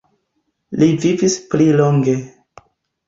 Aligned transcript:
Li 0.83 0.87
vivis 1.05 1.37
pli 1.53 1.67
longe. 1.83 2.17